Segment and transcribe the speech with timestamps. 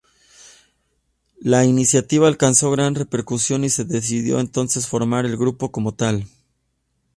[1.41, 6.25] La iniciativa alcanzó gran repercusión y se decidió entonces formar el grupo como tal.